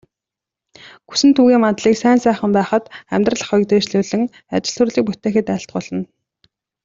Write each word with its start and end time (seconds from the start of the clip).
Гүсэнтүгийн 1.09 1.61
мандлыг 1.63 1.95
сайн 2.01 2.19
сайхан 2.23 2.51
байхад, 2.57 2.83
амьдрал 3.15 3.43
ахуйг 3.43 3.65
дээшлүүлэн, 3.67 4.23
ажил 4.55 4.73
төрлийг 4.77 5.05
бүтээхэд 5.07 5.47
айлтгуулна. 5.53 6.01